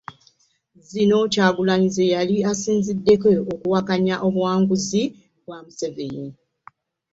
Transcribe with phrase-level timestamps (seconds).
[0.89, 5.03] Zino Kyagulanyi ze yali asinziddeko okuwakanya obuwanguzi
[5.43, 6.27] bwa Museveni.